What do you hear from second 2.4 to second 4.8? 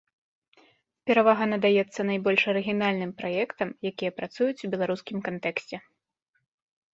арыгінальным праектам, якія працуюць у